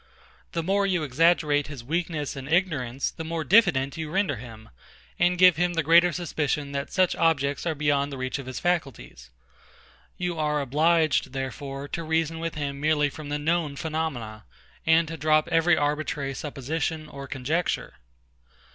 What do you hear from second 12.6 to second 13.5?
merely from the